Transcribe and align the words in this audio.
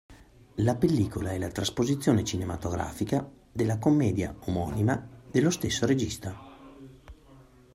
La 0.55 0.73
pellicola 0.73 1.29
è 1.29 1.37
la 1.37 1.49
trasposizione 1.51 2.23
cinematografica 2.23 3.29
della 3.51 3.77
commedia 3.77 4.35
omonima 4.45 5.07
dello 5.29 5.51
stesso 5.51 5.85
regista. 5.85 6.35